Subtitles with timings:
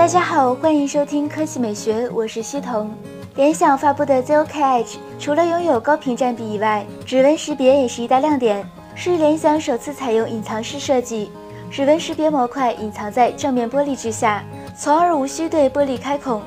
[0.00, 2.90] 大家好，欢迎收听科技美学，我是西彤。
[3.34, 11.30] 联想发布的 ZOK Edge 除了拥有高屏占比以外，指纹识别也是一大亮点，是联想首次采用隐藏式设计，
[11.70, 14.42] 指纹识别模块隐藏在正面玻璃之下，
[14.74, 16.40] 从而无需对玻璃开孔。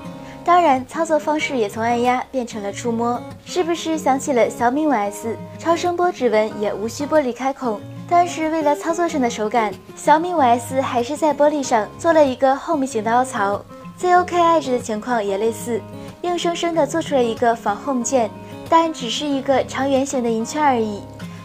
[0.44, 7.80] 当然，操作方式也从按压变成了触摸，是不是想起了小米五 S 超声波指纹也无需玻璃开孔？
[8.10, 13.64] 但是为了操作上的手感，小米五 S 还是在玻璃上做了一个 Home 型的凹槽。
[14.00, 15.80] ZOK Edge 的情况也类似，
[16.22, 18.30] 硬生生的做出了一个仿 Home 键，
[18.68, 21.02] 但只是一个长圆形的银圈而已。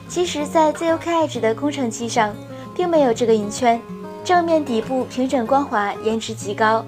[0.09, 2.34] 其实，在 ZOK Edge 的工程机上，
[2.74, 3.80] 并没有这个银圈，
[4.24, 6.84] 正面底部平整光滑，颜值极高。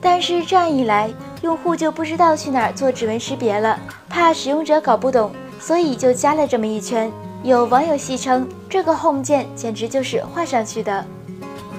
[0.00, 1.10] 但是这样一来，
[1.42, 3.78] 用户就不知道去哪儿做指纹识别了，
[4.08, 7.10] 怕使用者搞不懂，所以就加了这么一圈。
[7.44, 11.04] 有网友戏称，这个 Home 键简直就是画上去的。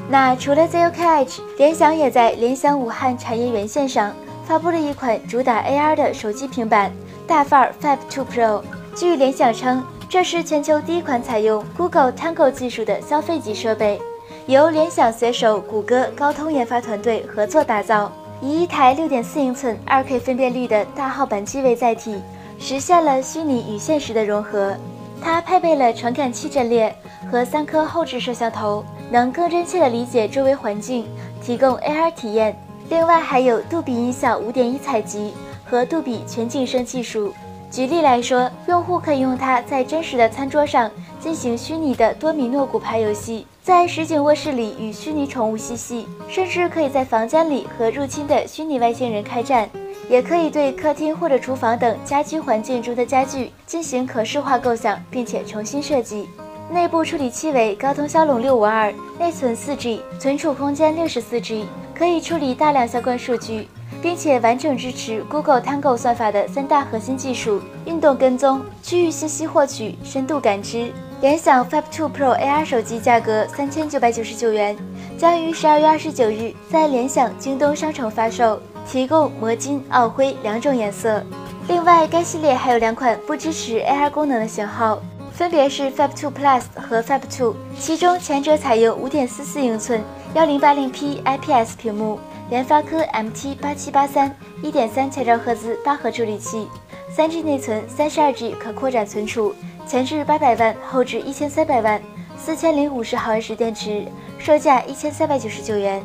[0.08, 4.14] 那除了 ZOKH 联想也在联想武汉产业园线上
[4.46, 6.92] 发布了一款主打 AR 的手机平板
[7.26, 8.62] 大范儿 Fab 2 Pro。
[8.94, 14.00] 据联想称，这是全球第一款采用 Google Tango 技术的消费级设备。
[14.46, 22.22] 由联想携手谷歌、高通研发团队合作打造，以一台6.4英寸 2K 分辨率的大号板机为载体，
[22.60, 24.76] 实现了虚拟与现实的融合。
[25.22, 26.96] 它配备了传感器阵列
[27.32, 31.06] 和三颗后置摄像头，能更真切地理解周围环境，
[31.42, 32.56] 提供 AR 体验。
[32.90, 35.34] 另外还有杜比音效5.1采集
[35.66, 37.34] 和杜比全景声技术。
[37.72, 43.48] 举例来说，用户可以用它在真实的餐桌上进行虚拟的多米诺骨牌游戏。
[43.62, 49.68] 在实景卧室里与虚拟宠物嬉戏，甚至可以在房间里和入侵的虚拟外星人开战，
[50.10, 56.28] 也可以对客厅或者厨房等家居环境中的家具进行可视化构想，并且重新设计。
[56.72, 63.68] 内部处理器为高通骁龙六五二，内存四 G，存储空间六十四 G，可以处理大量相关数据，
[64.02, 70.92] 并且完整支持 Google Tango 算法的三大核心技术：运动跟踪、区域信息获取、深度感知。
[71.22, 74.76] 联想 Fab 2 Pro AR 手机价格三千九百九十九元，
[75.18, 81.24] 将于十二月二十九日在联想京东商城发售，提供魔金、奥灰两种颜色。
[81.68, 85.02] 另外，该系列还有两款不支持 AR 功能的型号，
[85.34, 90.02] 分别是 Fab 2 Plus 和 Fab 2，其中前者采用五点四四英寸
[90.36, 92.20] 幺零八零 P IPS 屏幕，
[92.50, 96.68] 联发科 MT 八七八三一点三千兆赫兹八核处理器，
[97.12, 99.54] 三 G 内存，三十二 G 可扩展存储。
[99.88, 102.02] 前置八百万，后置一千三百万，
[102.38, 104.06] 四千零五十毫安时电池，
[104.40, 106.04] 售价一千三百九十九元。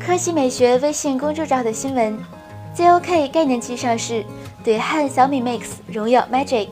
[0.00, 2.18] 科技美学微信公众号的新闻
[2.74, 4.24] ：ZOK 概念机上市，
[4.64, 6.68] 怼汉小米 Mix 荣耀 Magic。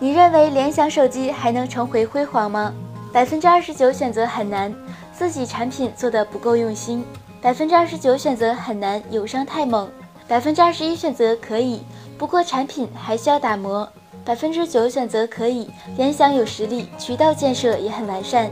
[0.00, 2.72] 你认为联想手机还能重回辉煌吗？
[3.12, 4.74] 百分之二十九选择很难，
[5.12, 7.04] 自己产品做的不够用心。
[7.42, 9.88] 百分之二十九选择很难，友商太猛。
[10.26, 11.82] 百分之二十一选择可以，
[12.16, 13.86] 不过产品还需要打磨。
[14.24, 18.50] 百分之九选择可以，联想有实力，渠道建设也很完善。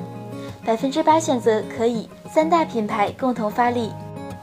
[0.66, 3.92] 百分之八选择可以，三大品牌共同发力。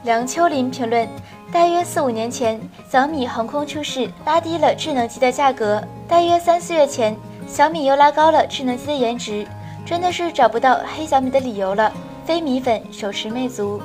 [0.04, 1.06] 梁秋林评论：
[1.52, 2.58] 大约四五年前，
[2.88, 7.14] 小米横空出世，拉低了智能机的价格；大约三四月前，
[7.46, 9.46] 小米又拉高了智能机的颜值，
[9.84, 11.92] 真的是找不到黑小米的理由了。
[12.24, 13.78] 非米粉手持魅族。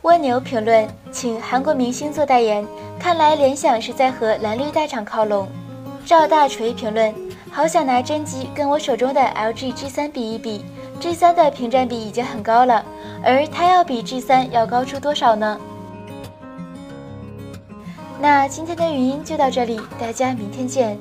[0.00, 2.66] 蜗牛评论：请韩国明星做代言，
[2.98, 5.46] 看来联想是在和蓝绿大厂靠拢。
[6.06, 7.14] 赵大锤评论：
[7.50, 10.64] 好想拿真机跟我手中的 LG G3 比一比
[11.02, 12.84] G 三的屏占比已经很高了，
[13.24, 15.58] 而它要比 G 三要高出多少呢？
[18.20, 20.96] 那今天的语音就到这里，大家明天见。